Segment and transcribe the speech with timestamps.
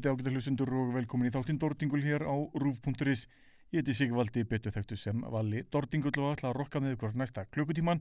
[0.00, 3.26] Kvöldi ágæta hlustendur og velkomin í þáttinn Dordingul hér á rúf.is.
[3.68, 7.42] Ég heiti Sigvaldi, betur þekktu sem Valli Dordingull og ætla að rokka með ykkur næsta
[7.52, 8.00] klukkutíman.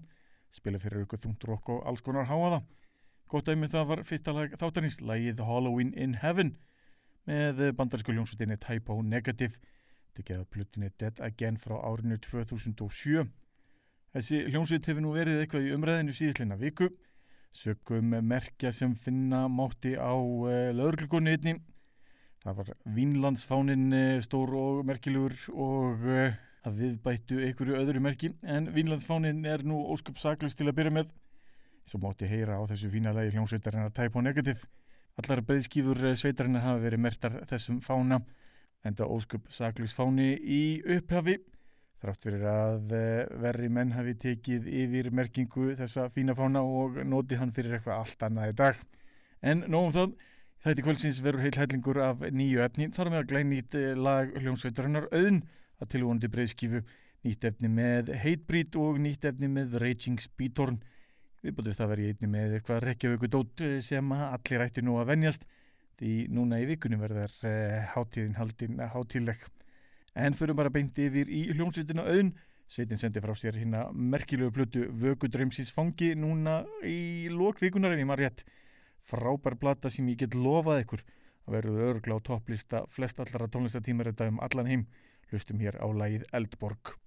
[0.56, 2.62] Spila fyrir ykkur þungt rokk og alls konar háaða.
[3.28, 6.54] Gott dæmi það var fyrsta lag þáttanins, lagið Halloween in Heaven
[7.28, 9.60] með bandarísku hljómsveitinni Typo Negative.
[10.16, 13.26] Tekjaða plutinni Dead Again frá árinu 2007.
[14.16, 16.94] Þessi hljómsveit hefur nú verið eitthvað í umræðinu síðisleina viku.
[17.52, 21.58] Sökum merkja sem finna mátti á uh, lögurklukkunni einni.
[22.44, 26.38] Það var Vínlandsfánin uh, stór og merkilegur og uh,
[26.68, 28.32] að viðbættu einhverju öðru merki.
[28.44, 31.14] En Vínlandsfánin er nú ósköp saklust til að byrja með.
[31.88, 34.68] Svo mátti heyra á þessu fínalagi hljómsveitarinnar Typo Negative.
[35.20, 38.22] Allar breyðskífur sveitarinnar hafa verið mertar þessum fána.
[38.88, 40.62] Enda ósköp saklust fáni í
[40.96, 41.40] upphafi.
[42.00, 47.36] Þrátt fyrir að eh, verri menn hafi tekið yfir merkingu þessa fína fána og noti
[47.36, 48.80] hann fyrir eitthvað allt annað í dag.
[49.44, 50.14] En nógum það,
[50.66, 52.90] þetta kvöldsins verður heil hellingur af nýju efni.
[52.96, 55.44] Þar með að glænýtt lag hljómsveitarinnar auðn
[55.80, 56.82] að tilvonandi breyðskífu.
[57.28, 60.82] Nýtt efni með Hatebreed og nýtt efni með Raging Speedhorn.
[61.44, 65.48] Við bútum það verið einni með eitthvað rekkjavöku dót sem allir ætti nú að venjast.
[66.00, 69.42] Því núna í vikunum verður eh, hátíðin haldin hátíðleg.
[70.16, 72.32] En fyrir bara beint yfir í hljómsveitina auðn
[72.70, 78.28] Sveitin sendi frá sér hérna merkilegu plötu Vökudreimsins fangi núna í lokvikunar ef ég maður
[78.28, 78.44] rétt.
[79.06, 81.06] Frábær plata sem ég get lofað ykkur
[81.48, 84.88] að verður örgla á topplista flest allara tónlistatímar þetta um allan heim.
[85.30, 86.98] Hlustum hér á lagið Eldborg.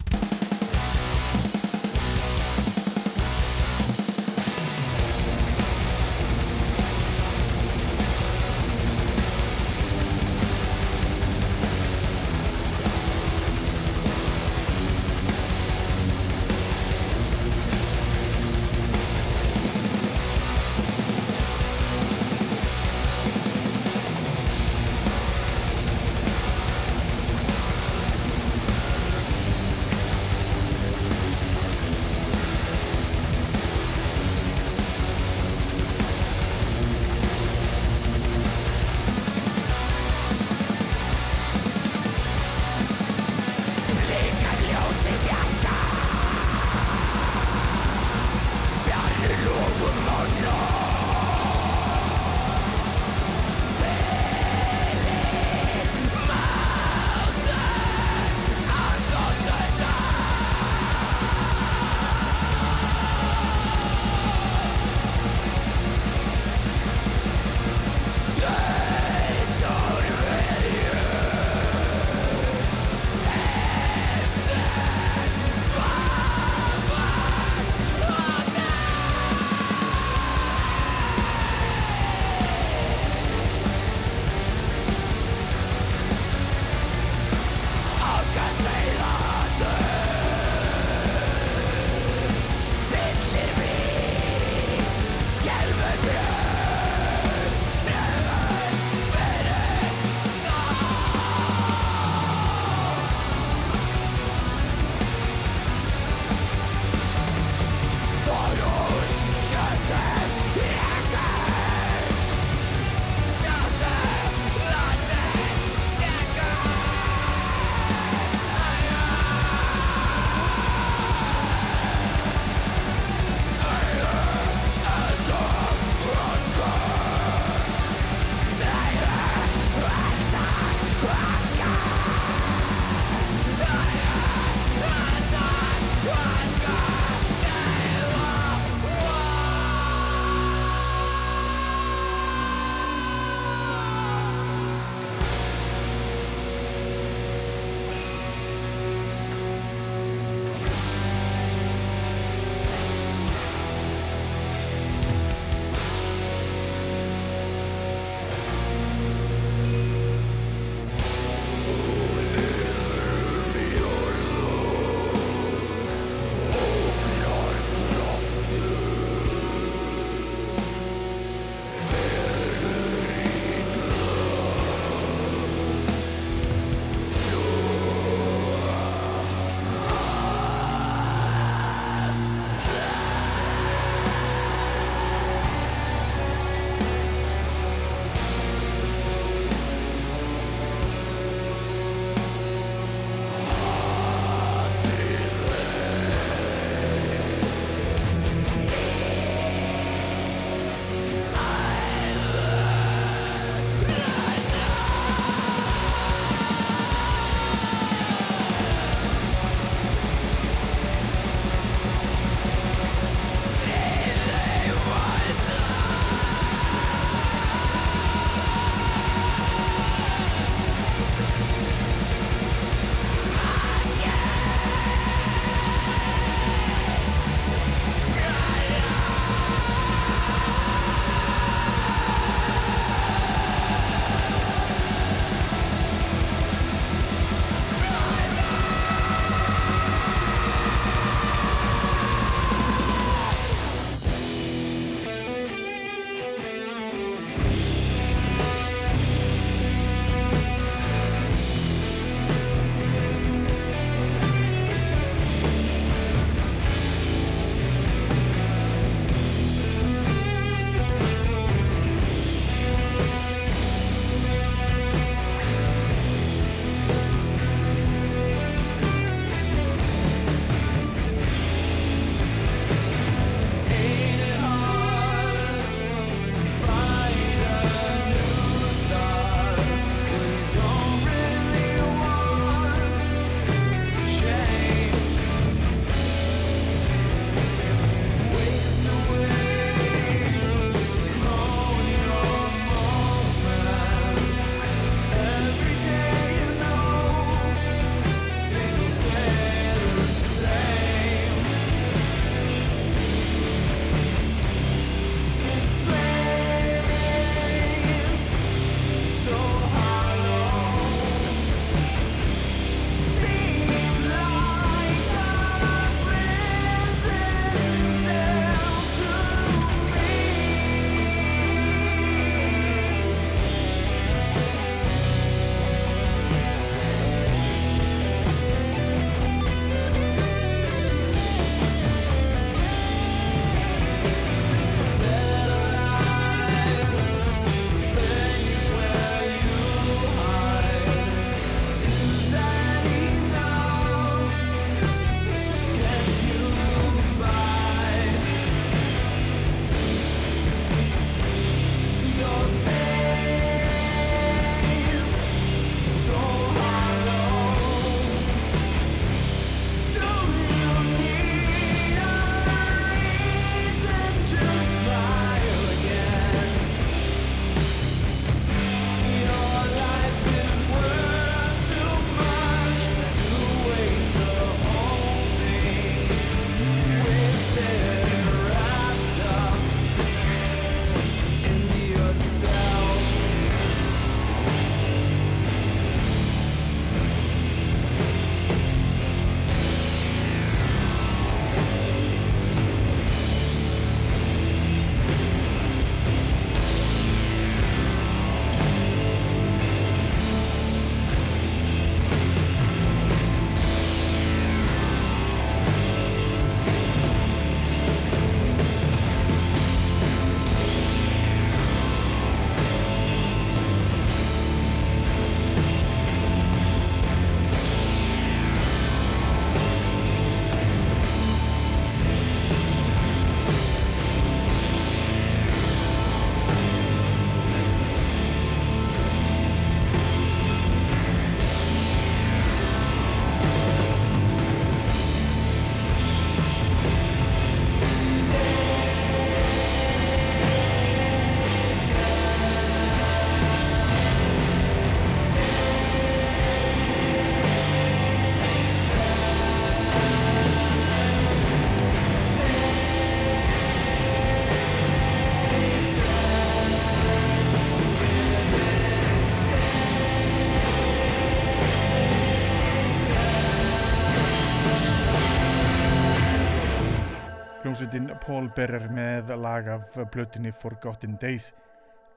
[467.73, 471.55] hljómsveitin Paul Berrer með lag af blötinni Forgotten Days.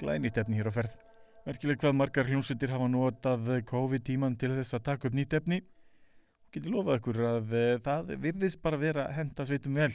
[0.02, 0.96] Glæðið nýttefni hér á ferð.
[1.46, 6.74] Merkileg hvað margar hljómsveitir hafa notað COVID-tíman til þess að taka upp nýttefni og getur
[6.74, 9.94] lofað ykkur að eh, það virðist bara vera henda sveitum vel.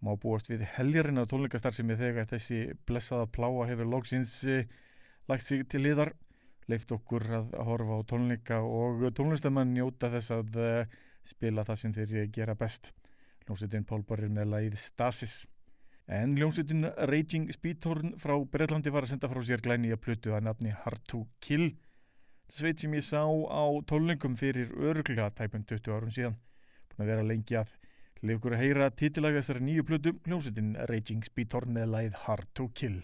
[0.00, 4.66] Og má búast við heljarinn á tónleikastarfsemi þegar þessi blessaða pláa hefur lóksins eh,
[5.30, 6.10] lagt sig til liðar
[6.66, 11.96] leift okkur að horfa á tónleika og tónlistamann njóta þess að eh, spila það sem
[12.00, 12.90] þeir gera best.
[13.46, 15.42] Ljómsveitin Pálbarrið með læð Stasis.
[16.12, 20.46] En ljómsveitin Raging Speedhorn frá Breitlandi var að senda frá sér glæni að plötu að
[20.48, 21.70] nafni Hard to Kill.
[22.52, 26.36] Sveit sem ég sá á tólungum fyrir öruglega tæpum 20 árum síðan.
[26.92, 27.76] Búin að vera lengi að
[28.22, 33.00] lifgur að heyra títilag þessari nýju plötu, ljómsveitin Raging Speedhorn með læð Hard to Kill.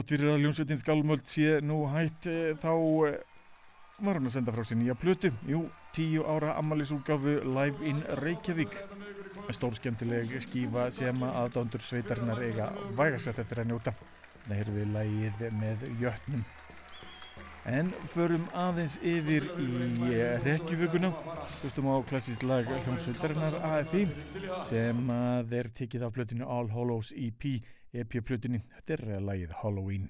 [0.00, 2.70] Þrátt fyrir að ljónsveitin Skálmöld sé nú hætt eh, þá
[3.04, 3.16] eh,
[4.00, 5.28] var hann að senda frá sér nýja plötu.
[5.44, 5.58] Jú,
[5.92, 8.78] tíu ára ammælisúlgáfu Live in Reykjavík.
[9.52, 13.92] Stór skemmtileg skífa sem að aðdándur sveitarinnar eiga vægasett eftir að njóta.
[14.46, 16.46] Það heyrðu við lagið með jötnum.
[17.68, 20.14] En förum aðeins yfir í
[20.46, 21.10] rekjuföguna.
[21.60, 24.06] Hlustum á klassískt lag hljómsveitarinnar AFI
[24.64, 27.44] sem að er tekið af plötinu All Hollows EP,
[27.92, 28.62] EP-plötinu.
[28.76, 30.06] Þetta er lagið Halloween.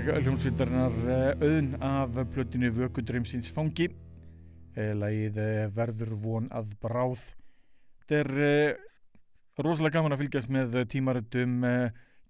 [0.00, 3.90] Lag hljómsveitarinnar eh, auðn af plötinu Vökudrömsins fangi.
[4.72, 7.24] Eh, lagið eh, verður von að bráð.
[8.00, 8.78] Þetta er
[9.60, 11.66] rosalega gaman að fylgjast með tímaritum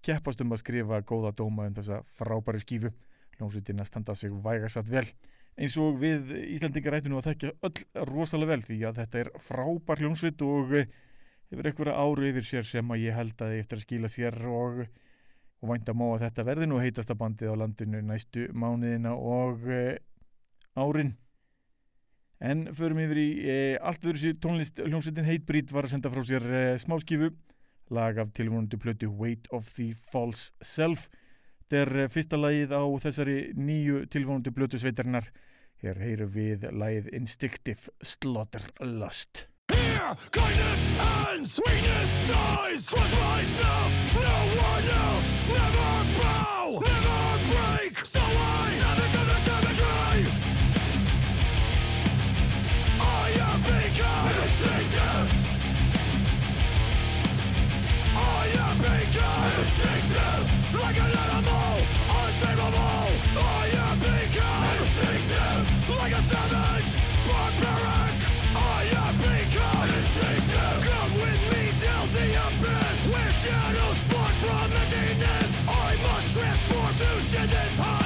[0.03, 2.91] keppast um að skrifa góða dóma um þessa frábæri skífu.
[3.37, 5.05] Hljómsveitina standa sig vægasatt vel.
[5.55, 9.31] Eins og við Íslandingar ættum nú að þekka öll rosalega vel því að þetta er
[9.47, 13.87] frábær hljómsveit og hefur einhverja áru yfir sér sem að ég held að eftir að
[13.87, 14.83] skila sér og,
[15.61, 19.99] og vænta má að þetta verði nú heitasta bandið á landinu næstu mánuðina og e,
[20.73, 21.13] árin.
[22.41, 26.25] En förum yfir í e, allt öðru sér tónlist hljómsveitin Heitbrít var að senda frá
[26.25, 27.29] sér e, smáskifu.
[27.93, 31.05] Lag af tilvonandi plötu Weight of the False Self.
[31.61, 35.29] Þetta er fyrsta lagið á þessari nýju tilvonandi plötu sveitarinnar.
[35.83, 40.81] Hér heyrum við lagið Instinctive Slaughterlust Here, kindness
[41.29, 42.85] ends, weakness dies.
[42.85, 44.35] Trust myself, no
[44.67, 45.29] one else.
[45.47, 45.91] Never
[46.21, 47.93] bow, never break.
[48.05, 50.21] So I savage of the savagery.
[52.99, 55.27] I have become instinctive.
[58.13, 60.45] I have become instinctive,
[60.81, 61.73] like an animal,
[62.19, 63.09] untamable.
[63.39, 65.63] I have become instinctive,
[65.97, 66.80] like a savage,
[73.43, 75.67] shadows spawn from emptiness.
[75.67, 78.00] I must transform to shed this husk.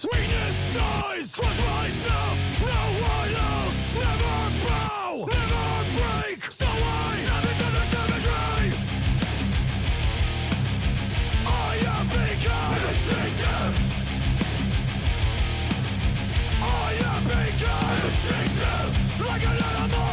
[0.00, 0.16] Ends.
[0.16, 1.32] Weakness dies.
[1.32, 2.38] Trust myself.
[2.60, 3.94] No one else.
[3.94, 5.26] Never bow.
[5.26, 6.40] Never break.
[6.52, 8.68] So I savage of the savagery.
[11.46, 13.74] I have become instinctive.
[16.62, 18.90] I have become instinctive,
[19.26, 20.09] like an animal,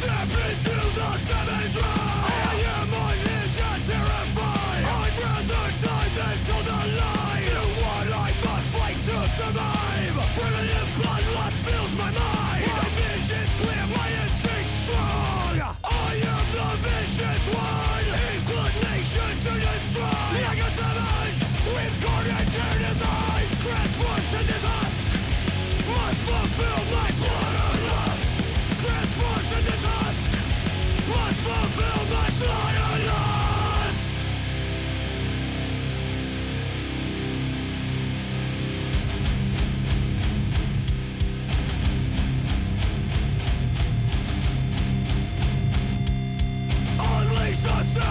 [0.00, 2.69] Step into the savagery.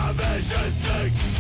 [0.09, 1.38] a vicious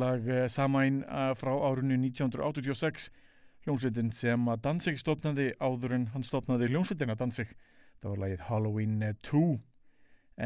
[0.00, 3.08] lag eh, Samæn eh, frá árunni 1986
[3.66, 7.50] hljómsveitin sem að Danzig stopnaði áður en hann stopnaði hljómsveitina Danzig.
[8.02, 9.42] Það var lagið Halloween eh, 2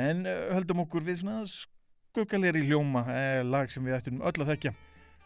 [0.02, 3.04] en eh, höldum okkur við svona skuggalegri hljóma
[3.46, 4.74] lag sem við ættum öll að þekkja.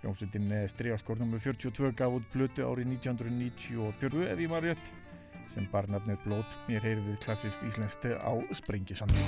[0.03, 4.93] Hljómsveitin Stregaskornum 42 gaf út blötu árið 1994 ef ég maður rétt
[5.53, 6.59] sem bar nafnið Blót.
[6.69, 9.25] Mér heyri við klassist íslenskt á Sprengisandi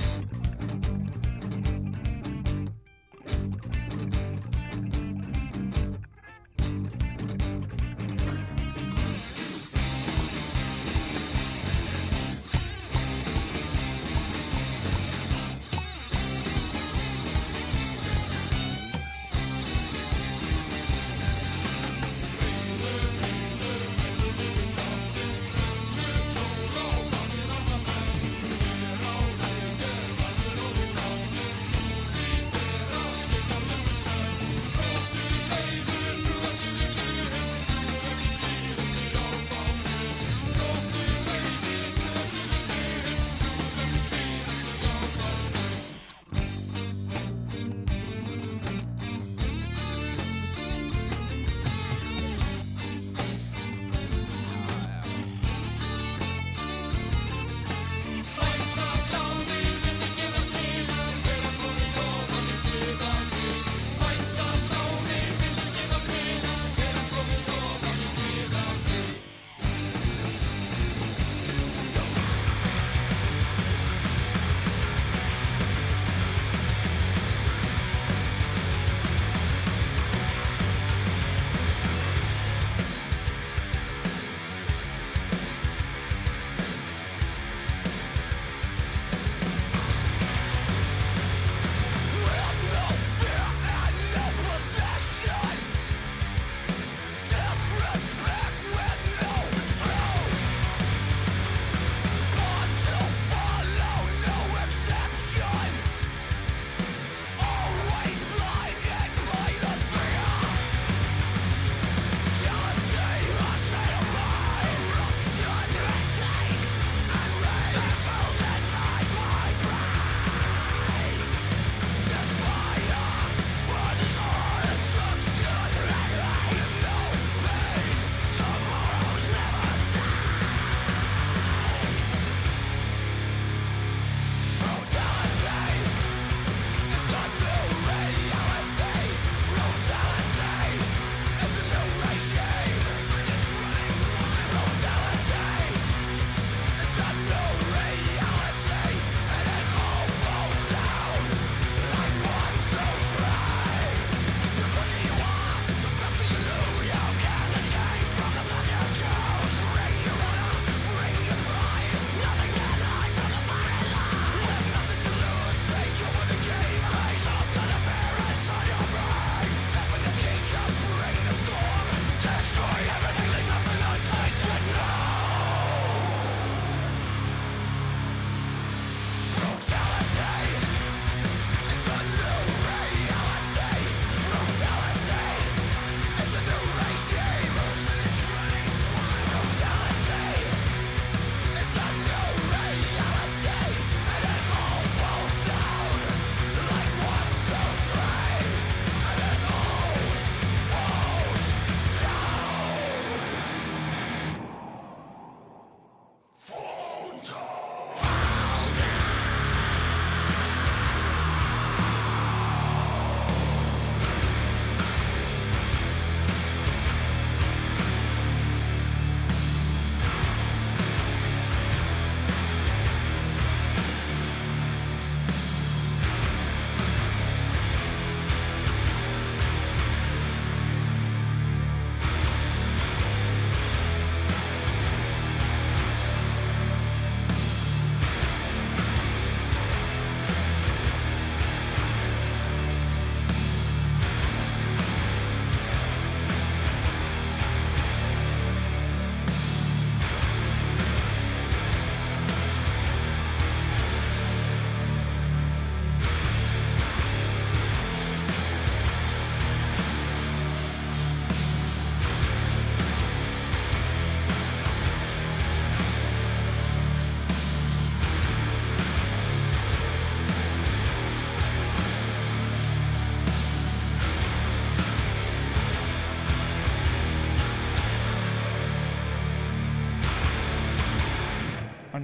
[0.00, 0.37] It's so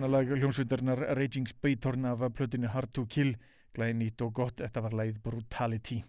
[0.03, 3.37] lag hljómsveitarnar Raging Spaytorn af plötinu Hard to Kill,
[3.75, 6.01] glæði nýtt og gott, þetta var lagið Brutality.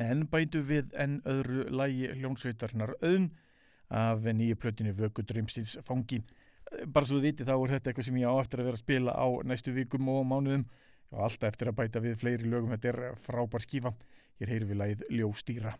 [0.00, 3.28] En bændu við enn öðru lagi hljómsveitarnar auðn
[3.90, 6.22] af nýju plötinu Vöku Dreimstins fangi.
[6.86, 8.84] Bara svo þú viti þá er þetta eitthvað sem ég á eftir að vera að
[8.86, 10.68] spila á næstu vikum og mánuðum
[11.14, 13.94] og alltaf eftir að bæta við fleiri lögum, þetta er frábær skífa.
[14.40, 15.10] Hér heyrum við lagið.
[15.20, 15.76] Ljóstýra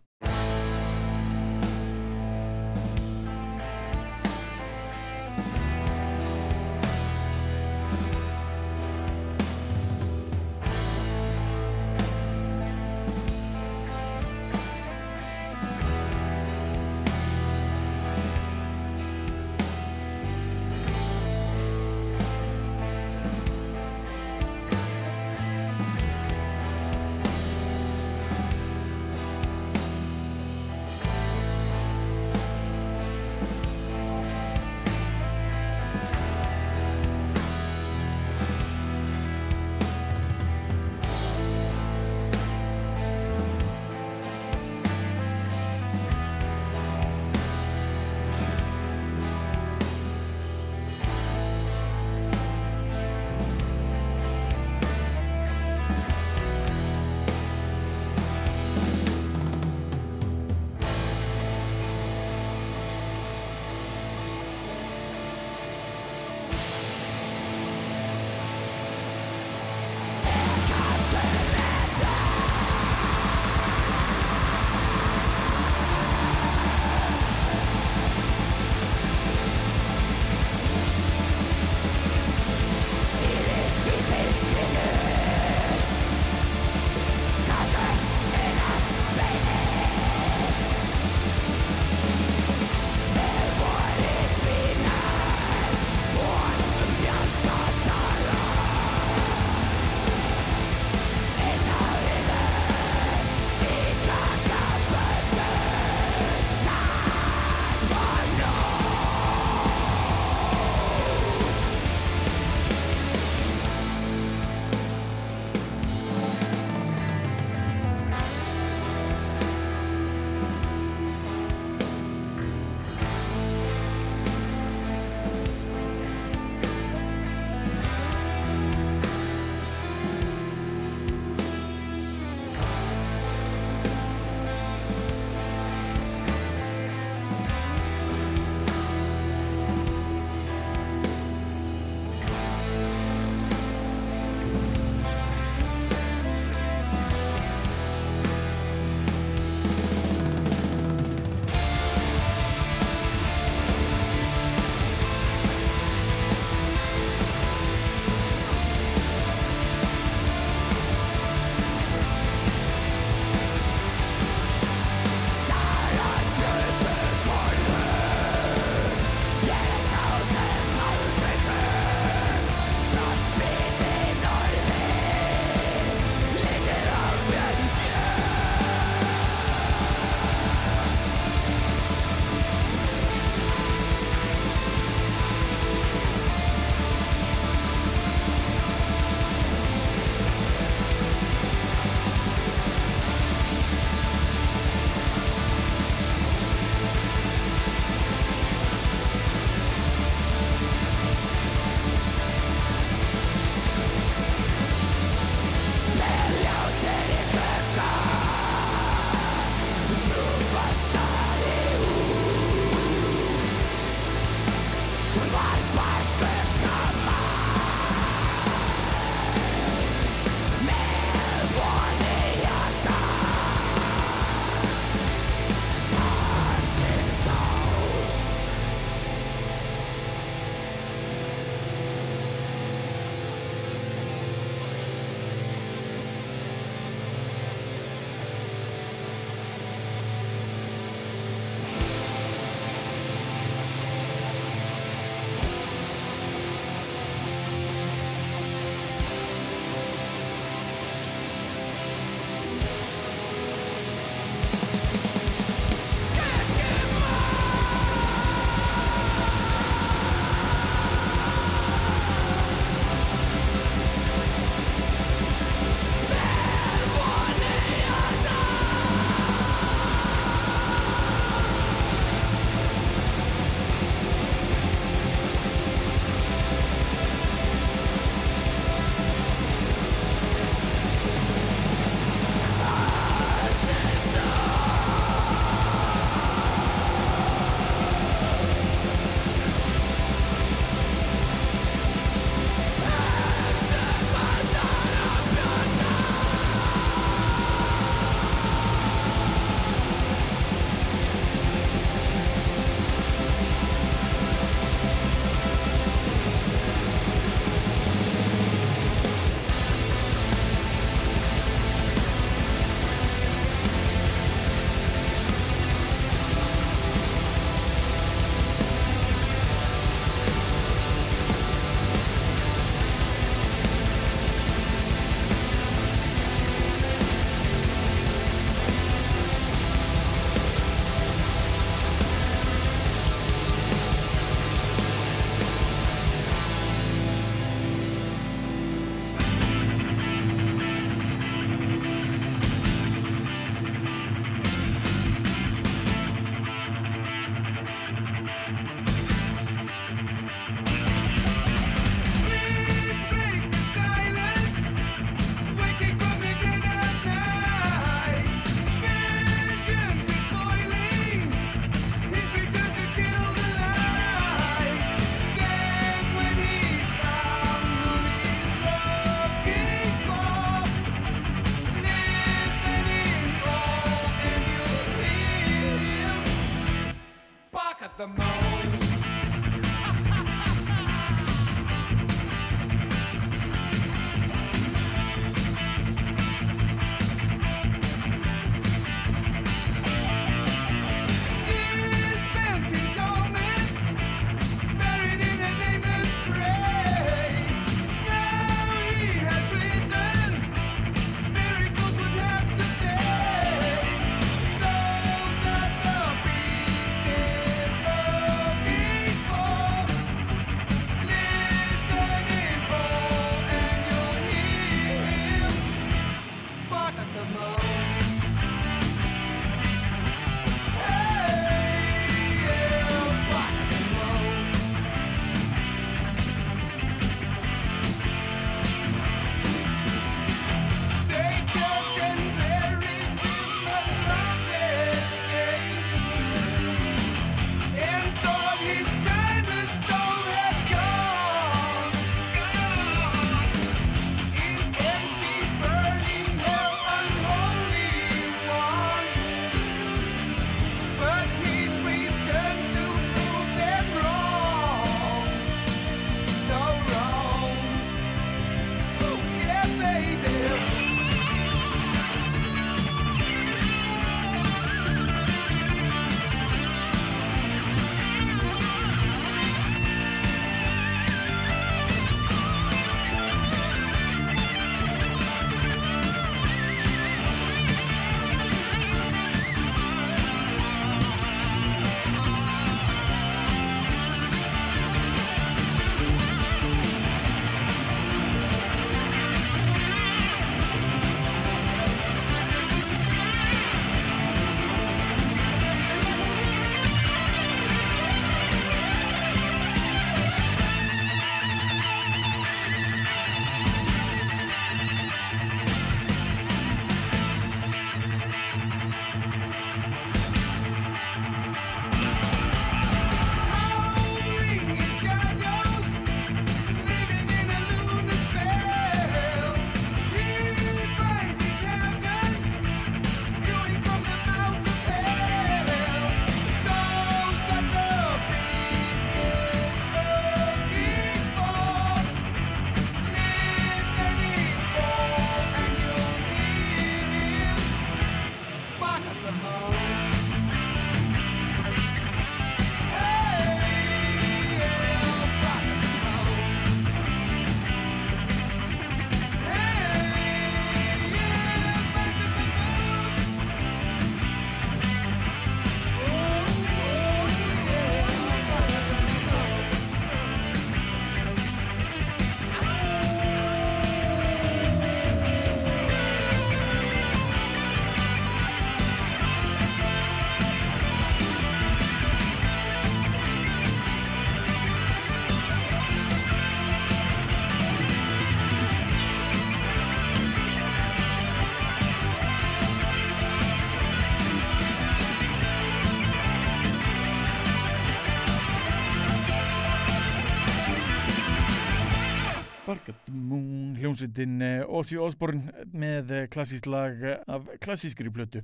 [593.95, 598.43] hljómsveitin Ozzy Osbourne með eh, klassískt lag eh, af klassískri plötu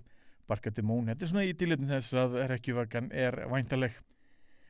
[0.49, 3.97] Bark at the Moon, þetta er svona í tilitni þess að rekkjuvakan er væntaleg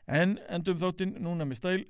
[0.08, 1.82] en endum þáttinn núna með stæl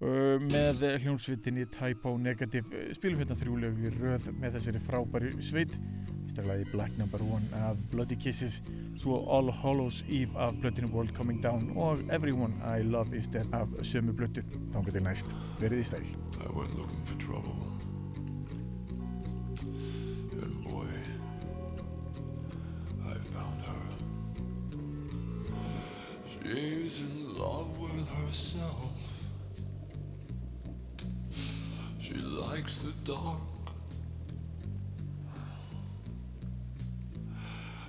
[0.00, 2.86] með hljómsveitinni Typo Negative.
[2.96, 5.74] Spilum hérna þrjúlegu röð með þessari frábæri sveit.
[6.32, 8.62] Stærlaði Black Number One af Bloody Kisses.
[8.96, 11.74] Svo All Hallows Eve af plötinu World Coming Down.
[11.76, 14.40] Og Everyone I Love Is Dead af sömu plötu.
[14.72, 17.59] Þángar til næst, verið í stæl
[26.52, 28.90] She's in love with herself.
[32.00, 33.38] She likes the dark.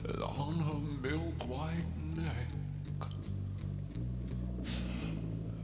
[0.07, 1.71] And on her milk white
[2.15, 3.09] neck,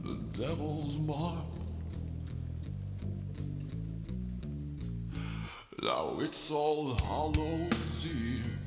[0.02, 1.44] the devil's mark.
[5.80, 8.57] Now it's all Hallows Eve.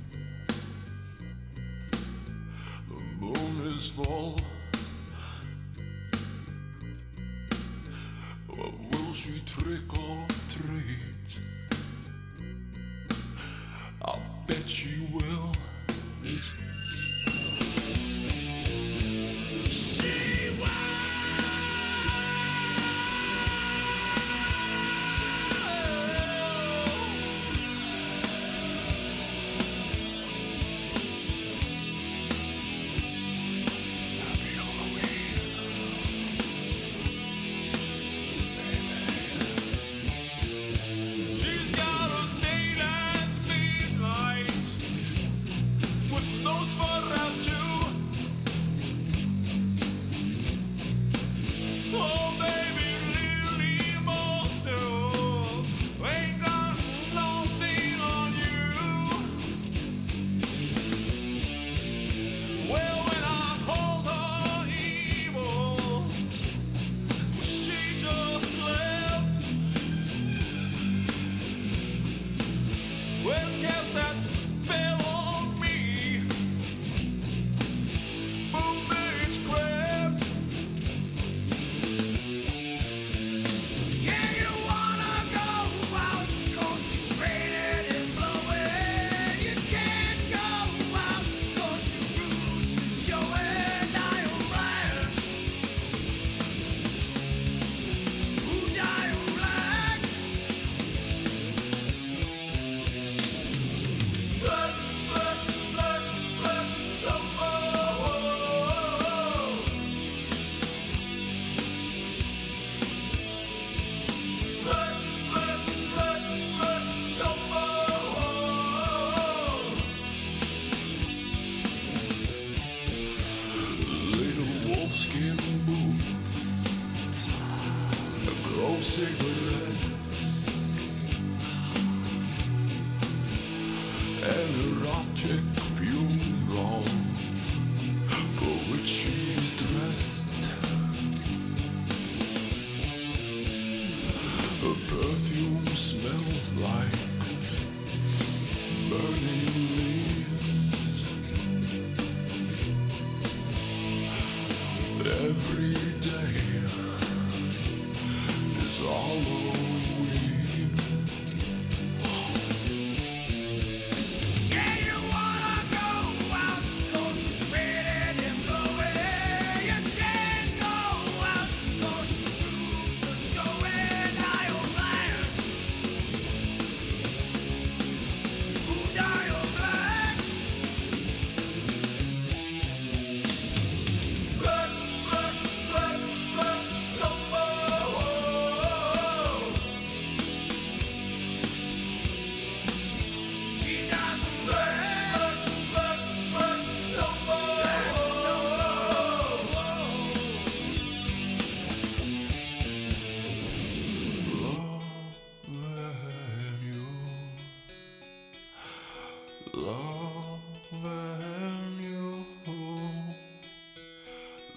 [3.22, 4.36] Moon is full.
[8.48, 11.28] But will she trick or treat?
[14.04, 14.18] I
[14.48, 15.51] bet she will.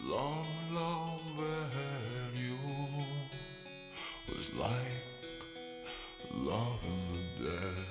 [0.05, 2.59] Love, loving you
[4.29, 4.93] was like
[6.35, 7.84] loving the dead.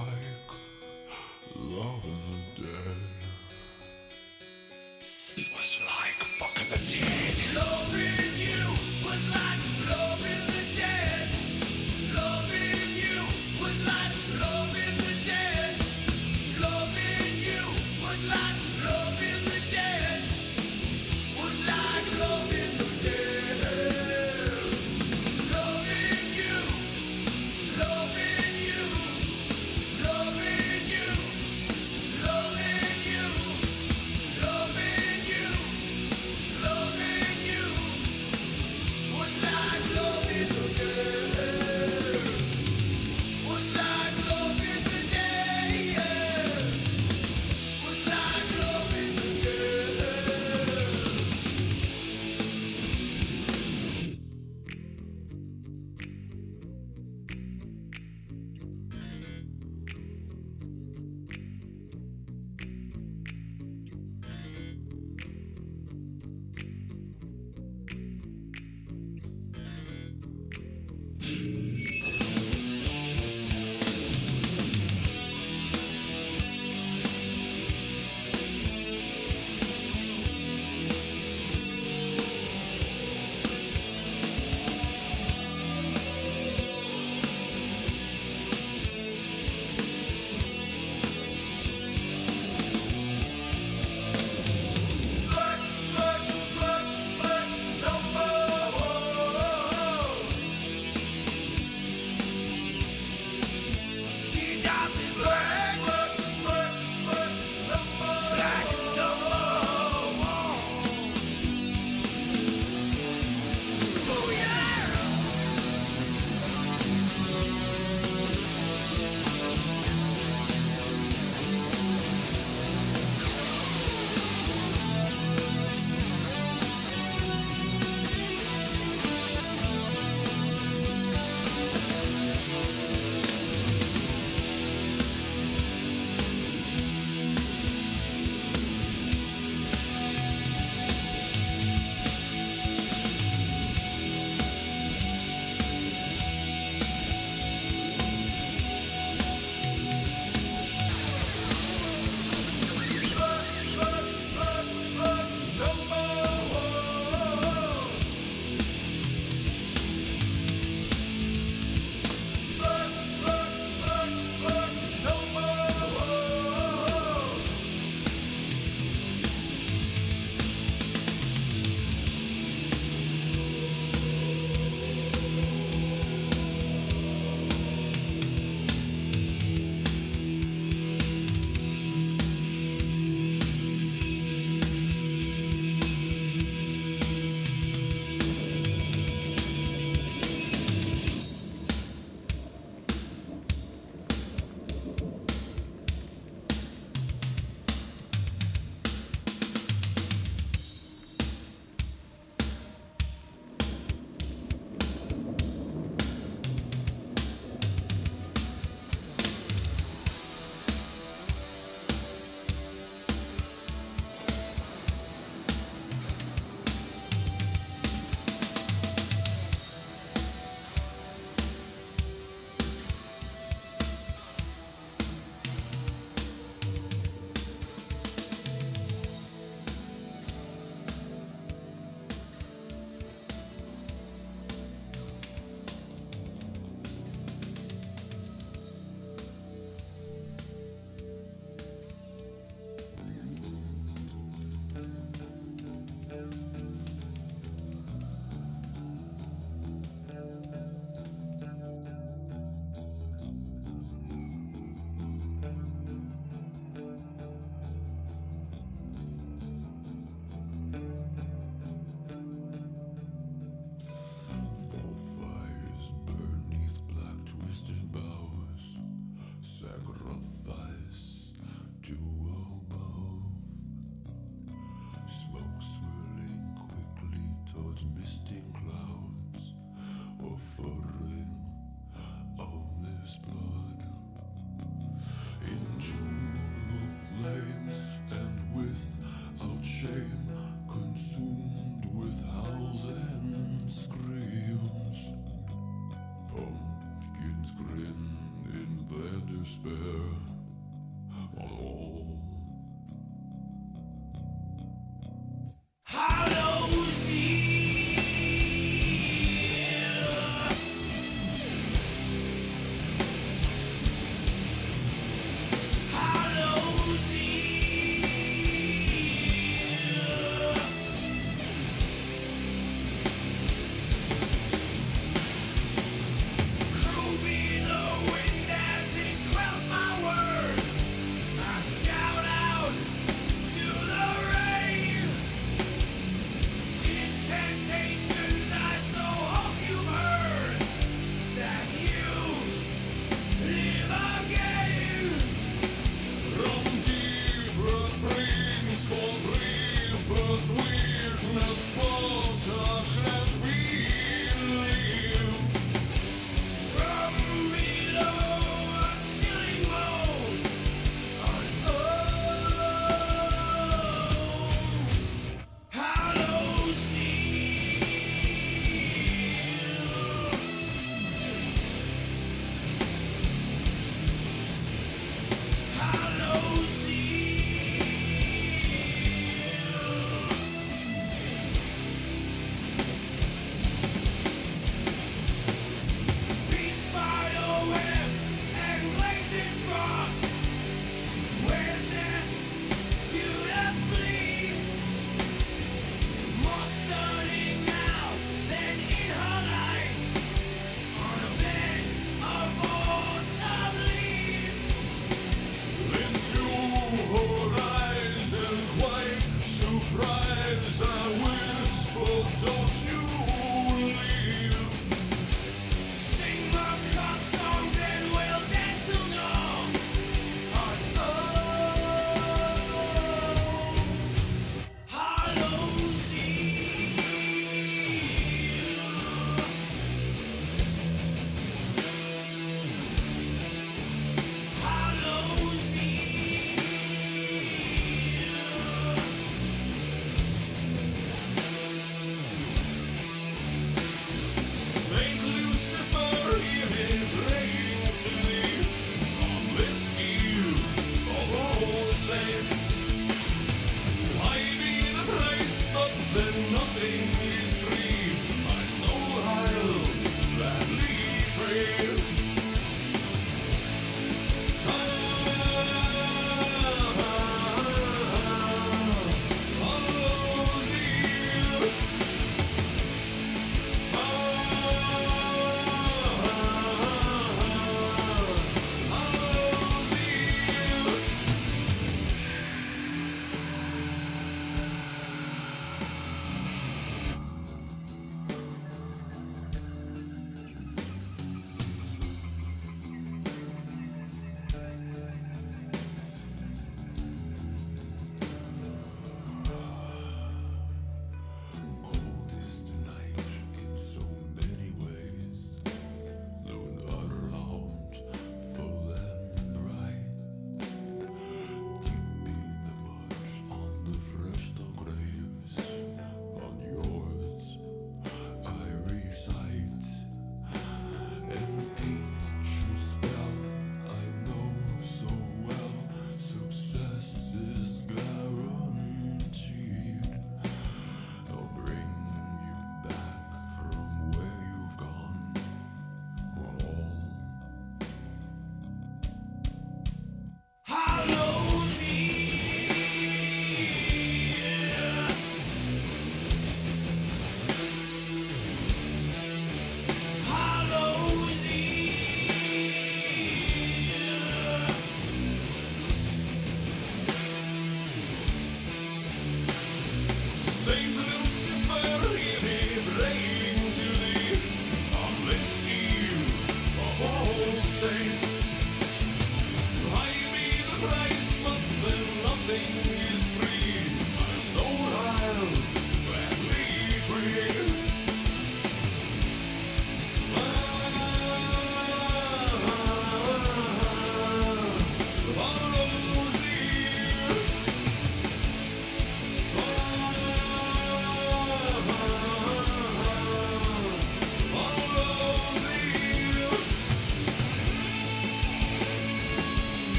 [0.00, 0.50] like
[1.56, 2.68] love of the.
[5.40, 7.09] It was like fucking the dead.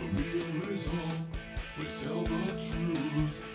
[0.00, 0.86] The meal is
[1.76, 3.49] please tell the truth.